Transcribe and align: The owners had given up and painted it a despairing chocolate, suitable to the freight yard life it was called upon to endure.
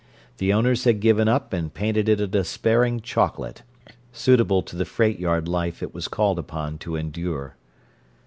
The 0.39 0.51
owners 0.51 0.85
had 0.85 0.99
given 0.99 1.27
up 1.27 1.53
and 1.53 1.71
painted 1.71 2.09
it 2.09 2.19
a 2.19 2.25
despairing 2.25 3.01
chocolate, 3.01 3.61
suitable 4.11 4.63
to 4.63 4.75
the 4.75 4.83
freight 4.83 5.19
yard 5.19 5.47
life 5.47 5.83
it 5.83 5.93
was 5.93 6.07
called 6.07 6.39
upon 6.39 6.79
to 6.79 6.95
endure. 6.95 7.55